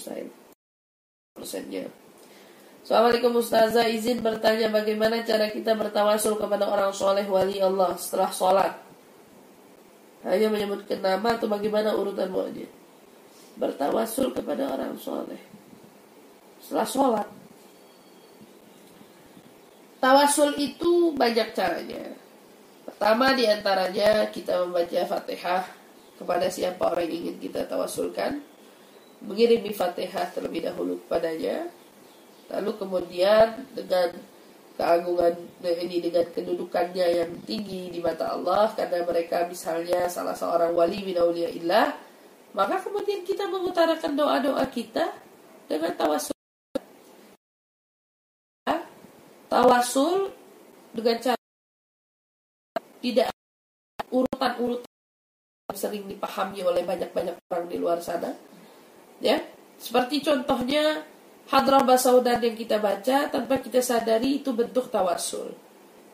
mustahil 0.00 0.32
persennya 1.36 1.84
Assalamualaikum 2.80 3.36
Ustazah. 3.36 3.92
Izin 3.92 4.24
bertanya 4.24 4.72
bagaimana 4.72 5.20
cara 5.20 5.52
kita 5.52 5.76
bertawasul 5.76 6.40
kepada 6.40 6.64
orang 6.64 6.96
soleh 6.96 7.28
wali 7.28 7.60
Allah 7.60 7.92
setelah 8.00 8.32
sholat? 8.32 8.72
Hanya 10.24 10.48
menyebutkan 10.48 11.04
nama 11.04 11.36
atau 11.36 11.44
bagaimana 11.44 11.92
urutan 11.92 12.32
maunya 12.32 12.64
bertawasul 13.60 14.32
kepada 14.32 14.72
orang 14.72 14.96
soleh 14.96 15.38
setelah 16.64 16.88
sholat. 16.88 17.28
Tawasul 20.00 20.56
itu 20.56 21.12
banyak 21.12 21.52
caranya. 21.52 22.16
Pertama 22.88 23.36
di 23.36 23.44
antaranya 23.44 24.24
kita 24.32 24.64
membaca 24.64 25.04
fatihah 25.04 25.68
kepada 26.16 26.48
siapa 26.48 26.96
orang 26.96 27.12
yang 27.12 27.28
ingin 27.28 27.36
kita 27.44 27.68
tawasulkan 27.68 28.40
mengirimi 29.24 29.72
fatihah 29.72 30.32
terlebih 30.32 30.64
dahulu 30.64 31.00
kepadanya. 31.06 31.68
Lalu 32.50 32.70
kemudian 32.76 33.62
dengan 33.76 34.10
keagungan 34.80 35.36
ini 35.60 36.00
dengan 36.00 36.24
kedudukannya 36.32 37.06
yang 37.20 37.30
tinggi 37.44 37.92
di 37.92 38.00
mata 38.00 38.32
Allah 38.32 38.72
karena 38.72 39.04
mereka 39.04 39.44
misalnya 39.44 40.08
salah 40.08 40.32
seorang 40.32 40.72
wali 40.72 41.04
min 41.04 41.20
illah 41.20 41.92
maka 42.56 42.80
kemudian 42.80 43.20
kita 43.20 43.44
mengutarakan 43.44 44.16
doa-doa 44.16 44.64
kita 44.72 45.12
dengan 45.68 45.92
tawasul 45.94 46.32
tawasul 49.52 50.32
dengan 50.96 51.16
cara 51.20 51.42
tidak 53.04 53.28
urutan-urutan 54.08 54.88
sering 55.76 56.08
dipahami 56.08 56.64
oleh 56.64 56.82
banyak-banyak 56.88 57.36
orang 57.52 57.66
di 57.68 57.76
luar 57.76 58.00
sana 58.00 58.32
ya 59.20 59.38
seperti 59.80 60.20
contohnya 60.20 61.04
Hadrah 61.50 61.82
Basaudan 61.82 62.38
yang 62.38 62.54
kita 62.54 62.78
baca 62.78 63.26
tanpa 63.26 63.58
kita 63.58 63.82
sadari 63.82 64.38
itu 64.38 64.54
bentuk 64.54 64.86
tawasul. 64.86 65.50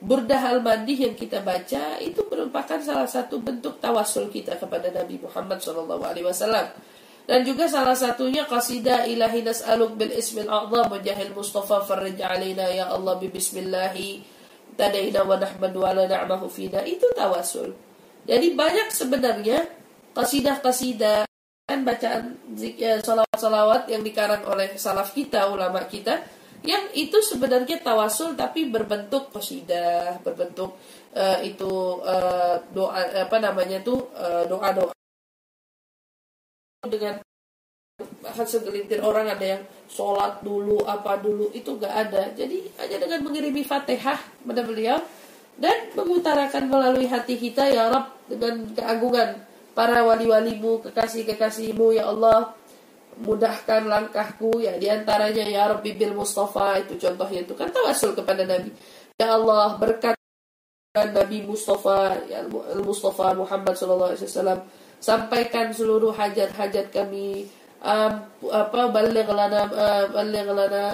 Burdah 0.00 0.48
al-Mandi 0.48 1.04
yang 1.04 1.12
kita 1.12 1.44
baca 1.44 2.00
itu 2.00 2.24
merupakan 2.24 2.80
salah 2.80 3.04
satu 3.04 3.40
bentuk 3.44 3.76
tawasul 3.76 4.32
kita 4.32 4.56
kepada 4.56 4.88
Nabi 4.88 5.20
Muhammad 5.20 5.60
SAW. 5.60 6.72
Dan 7.28 7.44
juga 7.44 7.68
salah 7.68 7.92
satunya 7.92 8.48
qasidah 8.48 9.04
ilahi 9.04 9.44
nas'aluk 9.44 10.00
bil 10.00 10.14
ismil 10.16 10.48
a'zam 10.48 10.88
wajahil 10.88 11.36
mustafa 11.36 11.84
farrij 11.84 12.16
alaina 12.24 12.72
ya 12.72 12.88
Allah 12.88 13.20
bi 13.20 13.28
bismillahi 13.28 14.24
tadaina 14.72 15.20
wa 15.20 15.36
nahmadu 15.36 15.84
ala 15.84 16.08
na'mahu 16.08 16.48
fina 16.48 16.80
itu 16.86 17.04
tawasul. 17.12 17.76
Jadi 18.24 18.56
banyak 18.56 18.88
sebenarnya 18.88 19.68
qasidah-qasidah 20.16 21.35
kan 21.66 21.82
bacaan 21.82 22.38
zikir 22.54 23.02
salawat-salawat 23.02 23.90
yang 23.90 24.06
dikarang 24.06 24.46
oleh 24.46 24.78
salaf 24.78 25.10
kita, 25.10 25.50
ulama 25.50 25.82
kita, 25.90 26.22
yang 26.62 26.94
itu 26.94 27.18
sebenarnya 27.18 27.82
tawasul 27.82 28.38
tapi 28.38 28.70
berbentuk 28.70 29.34
qasidah, 29.34 30.22
berbentuk 30.22 30.78
uh, 31.18 31.38
itu 31.42 32.00
uh, 32.06 32.62
doa 32.70 33.26
apa 33.26 33.36
namanya 33.42 33.82
tuh 33.82 34.14
uh, 34.14 34.46
doa-doa. 34.46 34.94
Dengan 36.86 37.18
bahkan 38.22 38.46
segelintir 38.46 39.02
orang 39.02 39.26
ada 39.26 39.58
yang 39.58 39.62
sholat 39.90 40.38
dulu 40.46 40.86
apa 40.86 41.18
dulu 41.18 41.50
itu 41.50 41.74
gak 41.82 41.94
ada. 42.08 42.30
Jadi 42.30 42.62
hanya 42.78 42.96
dengan 43.02 43.26
mengirimi 43.26 43.66
fatihah 43.66 44.22
pada 44.46 44.62
beliau 44.62 45.02
dan 45.58 45.90
mengutarakan 45.98 46.70
melalui 46.70 47.10
hati 47.10 47.34
kita 47.34 47.66
ya 47.74 47.90
Rab 47.90 48.14
dengan 48.30 48.70
keagungan 48.70 49.55
para 49.76 50.00
wali-walimu, 50.00 50.80
kekasih-kekasihmu 50.88 51.92
ya 51.92 52.08
Allah 52.08 52.56
mudahkan 53.20 53.84
langkahku 53.88 54.60
ya 54.60 54.76
di 54.76 54.88
antaranya 54.88 55.44
ya 55.44 55.72
Rabbi 55.72 55.96
bil 55.96 56.12
Mustafa 56.16 56.80
itu 56.80 57.00
contohnya 57.00 57.44
itu 57.44 57.52
kan 57.52 57.68
tawasul 57.68 58.16
kepada 58.16 58.48
Nabi. 58.48 58.72
Ya 59.20 59.36
Allah 59.36 59.76
berkat 59.76 60.16
Nabi 60.96 61.44
Mustafa 61.44 62.16
ya 62.24 62.40
Mustafa 62.80 63.36
Muhammad 63.36 63.76
wasallam. 63.76 64.64
Sampaikan 64.96 65.76
seluruh 65.76 66.16
hajat-hajat 66.16 66.88
kami 66.88 67.44
um, 67.84 68.12
apa 68.48 68.80
baligh 68.88 69.28
lana 69.28 69.68
uh, 69.68 70.04
baligh 70.08 70.48
lana 70.48 70.84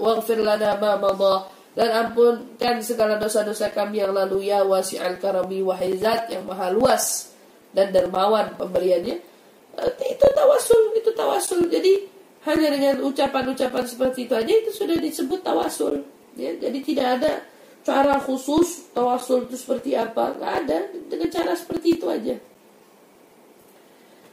uh, 0.00 0.36
lana 0.40 0.70
ma 0.80 0.96
dan 1.76 1.88
ampunkan 1.94 2.82
segala 2.82 3.20
dosa-dosa 3.20 3.70
kami 3.70 4.02
yang 4.02 4.16
lalu 4.16 4.50
ya 4.50 4.64
wasi'al 4.64 5.20
karami 5.20 5.62
wahai 5.62 5.94
zat 6.00 6.26
yang 6.32 6.42
maha 6.48 6.72
luas 6.74 7.36
dan 7.72 7.92
dermawan 7.92 8.56
pemberiannya 8.56 9.16
eh, 9.78 9.92
itu 10.08 10.26
tawasul 10.32 10.96
itu 10.96 11.10
tawasul. 11.12 11.68
Jadi 11.68 11.92
hanya 12.48 12.68
dengan 12.72 12.94
ucapan-ucapan 13.04 13.84
seperti 13.84 14.30
itu 14.30 14.34
aja 14.34 14.52
itu 14.52 14.70
sudah 14.72 14.96
disebut 14.96 15.40
tawasul. 15.44 16.04
Ya 16.38 16.54
jadi 16.54 16.78
tidak 16.84 17.06
ada 17.20 17.32
cara 17.82 18.20
khusus 18.20 18.92
tawasul 18.92 19.48
itu 19.48 19.56
seperti 19.56 19.94
apa. 19.94 20.36
Nggak 20.36 20.54
ada. 20.64 20.78
Dengan 21.08 21.28
cara 21.32 21.52
seperti 21.56 21.98
itu 22.00 22.06
aja 22.08 22.36